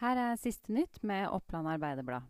er 0.00 0.36
siste 0.36 0.72
nytt 0.72 1.02
med 1.02 1.28
Oppland 1.28 1.68
Arbeiderblad. 1.68 2.22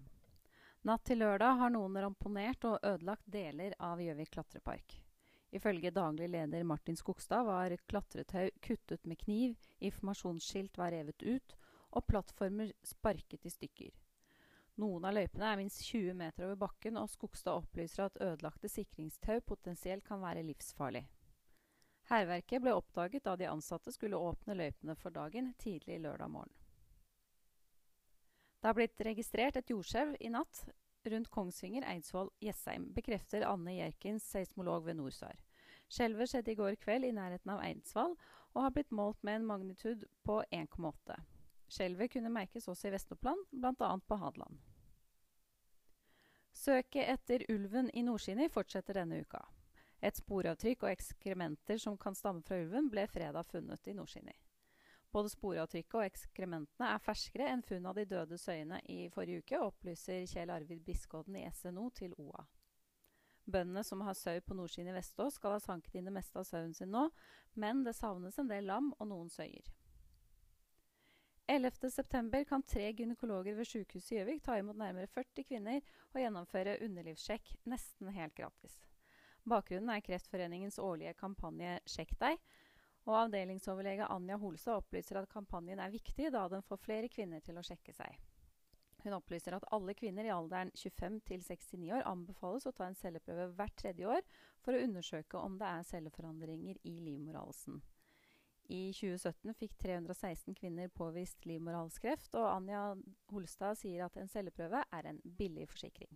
Natt 0.89 1.05
til 1.05 1.19
lørdag 1.21 1.59
har 1.61 1.71
noen 1.71 1.99
ramponert 2.01 2.65
og 2.65 2.79
ødelagt 2.81 3.27
deler 3.29 3.75
av 3.79 4.01
Gjøvik 4.01 4.31
klatrepark. 4.33 4.95
Ifølge 5.53 5.91
daglig 5.93 6.29
leder 6.33 6.65
Martin 6.65 6.97
Skogstad 6.97 7.45
var 7.45 7.75
klatretau 7.89 8.49
kuttet 8.65 9.05
med 9.05 9.19
kniv, 9.21 9.57
informasjonsskilt 9.81 10.79
var 10.79 10.93
revet 10.93 11.23
ut 11.23 11.57
og 11.91 12.07
plattformer 12.09 12.73
sparket 12.85 13.45
i 13.45 13.53
stykker. 13.53 13.91
Noen 14.79 15.05
av 15.05 15.17
løypene 15.17 15.51
er 15.51 15.61
minst 15.61 15.83
20 15.85 16.15
meter 16.17 16.47
over 16.47 16.61
bakken, 16.61 16.97
og 16.97 17.11
Skogstad 17.11 17.59
opplyser 17.59 18.07
at 18.07 18.21
ødelagte 18.23 18.71
sikringstau 18.71 19.41
potensielt 19.45 20.07
kan 20.07 20.23
være 20.23 20.47
livsfarlig. 20.47 21.05
Hærverket 22.09 22.63
ble 22.65 22.73
oppdaget 22.73 23.27
da 23.27 23.37
de 23.37 23.51
ansatte 23.51 23.93
skulle 23.93 24.17
åpne 24.17 24.57
løypene 24.57 24.97
for 24.97 25.13
dagen 25.13 25.53
tidlig 25.61 26.01
lørdag 26.01 26.33
morgen. 26.33 26.55
Det 28.59 28.69
har 28.69 28.75
blitt 28.75 29.01
registrert 29.07 29.57
et 29.57 29.71
jordskjelv 29.71 30.17
i 30.21 30.31
natt 30.35 30.65
rundt 31.09 31.31
Kongsvinger, 31.31 31.87
Eidsvoll, 31.87 32.31
Jessheim, 32.43 32.89
bekrefter 32.95 33.47
Anne 33.47 33.77
Jerkins, 33.77 34.27
seismolog 34.27 34.85
ved 34.87 34.99
NORSAR. 34.99 35.39
Skjelvet 35.89 36.29
skjedde 36.29 36.53
i 36.53 36.59
går 36.59 36.77
kveld 36.83 37.07
i 37.07 37.15
nærheten 37.17 37.53
av 37.55 37.63
Eidsvoll 37.65 38.17
og 38.55 38.63
har 38.65 38.75
blitt 38.75 38.91
målt 38.93 39.23
med 39.23 39.39
en 39.39 39.47
magnitud 39.47 40.05
på 40.27 40.41
1,8. 40.51 41.21
Skjelvet 41.69 42.13
kunne 42.13 42.33
merkes 42.33 42.69
også 42.69 42.89
i 42.89 42.93
Vest-Oppland, 42.97 43.47
bl.a. 43.53 43.93
på 44.09 44.19
Hadeland. 44.21 44.59
Søket 46.53 47.07
etter 47.13 47.45
ulven 47.53 47.91
i 47.95 48.03
Nordskini 48.03 48.49
fortsetter 48.51 48.99
denne 48.99 49.21
uka. 49.23 49.45
Et 50.03 50.17
sporavtrykk 50.17 50.85
og 50.85 50.93
ekskrementer 50.93 51.79
som 51.79 51.97
kan 52.01 52.17
stamme 52.17 52.43
fra 52.47 52.59
ulven, 52.59 52.91
ble 52.91 53.07
fredag 53.11 53.47
funnet 53.47 53.87
i 53.87 53.95
Nordskini. 53.95 54.35
Både 55.13 55.31
sporavtrykket 55.33 55.97
og 55.97 56.05
ekskrementene 56.05 56.91
er 56.93 57.01
ferskere 57.01 57.49
enn 57.49 57.65
funn 57.65 57.87
av 57.89 57.97
de 57.97 58.05
døde 58.09 58.37
søyene 58.39 58.83
i 58.93 59.07
forrige 59.13 59.41
uke, 59.41 59.61
opplyser 59.65 60.27
Kjell 60.29 60.53
Arvid 60.53 60.83
Biskodden 60.85 61.39
i 61.41 61.47
SNO 61.49 61.89
til 61.97 62.13
OA. 62.21 62.45
Bøndene 63.49 63.81
som 63.85 64.03
har 64.05 64.17
sau 64.19 64.37
på 64.45 64.55
nordsiden 64.59 64.91
i 64.93 64.97
Vestås, 64.99 65.39
skal 65.39 65.57
ha 65.57 65.61
sanket 65.65 65.97
inn 65.97 66.11
det 66.11 66.13
meste 66.13 66.37
av 66.37 66.45
sauen 66.45 66.75
sin 66.77 66.93
nå, 66.93 67.07
men 67.57 67.81
det 67.87 67.97
savnes 67.97 68.37
en 68.39 68.51
del 68.51 68.69
lam 68.69 68.93
og 68.99 69.09
noen 69.09 69.33
søyer. 69.33 69.71
11.9 71.49 72.43
kan 72.45 72.63
tre 72.69 72.91
gynekologer 72.93 73.57
ved 73.57 73.65
sykehuset 73.65 74.13
i 74.13 74.19
Gjøvik 74.19 74.43
ta 74.45 74.59
imot 74.61 74.77
nærmere 74.77 75.09
40 75.09 75.47
kvinner 75.49 75.81
og 76.13 76.21
gjennomføre 76.21 76.77
underlivssjekk 76.85 77.55
nesten 77.73 78.13
helt 78.13 78.37
gratis. 78.37 78.77
Bakgrunnen 79.49 79.95
er 79.95 80.05
Kreftforeningens 80.05 80.77
årlige 80.85 81.15
kampanje 81.17 81.79
Sjekk 81.89 82.13
deg, 82.21 82.37
og 83.09 83.17
avdelingsoverlege 83.25 84.09
Anja 84.13 84.37
Holstad 84.37 84.83
opplyser 84.83 85.23
at 85.23 85.31
kampanjen 85.33 85.81
er 85.81 85.93
viktig, 85.93 86.29
da 86.35 86.45
den 86.53 86.65
får 86.67 86.83
flere 86.85 87.09
kvinner 87.09 87.41
til 87.45 87.57
å 87.57 87.65
sjekke 87.65 87.95
seg. 87.97 88.19
Hun 89.05 89.15
opplyser 89.17 89.55
at 89.57 89.67
alle 89.73 89.95
kvinner 89.97 90.27
i 90.27 90.33
alderen 90.35 90.73
25 90.77 91.21
til 91.29 91.45
69 91.47 91.93
år 91.97 92.09
anbefales 92.11 92.67
å 92.67 92.75
ta 92.77 92.89
en 92.89 92.99
celleprøve 92.99 93.53
hvert 93.57 93.77
tredje 93.79 94.09
år 94.11 94.25
for 94.65 94.75
å 94.75 94.83
undersøke 94.85 95.41
om 95.41 95.57
det 95.61 95.69
er 95.71 95.87
celleforandringer 95.89 96.81
i 96.83 96.97
livmorhalsen. 97.07 97.79
I 98.69 98.91
2017 98.93 99.55
fikk 99.57 99.79
316 99.81 100.57
kvinner 100.59 100.91
påvist 100.93 101.47
livmorhalskreft, 101.49 102.35
og 102.37 102.51
Anja 102.51 102.83
Holstad 103.33 103.79
sier 103.81 104.05
at 104.05 104.19
en 104.21 104.29
celleprøve 104.29 104.83
er 104.93 105.09
en 105.09 105.23
billig 105.39 105.71
forsikring. 105.71 106.13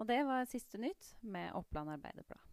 Og 0.00 0.08
det 0.08 0.22
var 0.24 0.48
siste 0.48 0.80
nytt 0.80 1.12
med 1.20 1.52
Oppland 1.58 1.92
Arbeiderblad. 1.92 2.49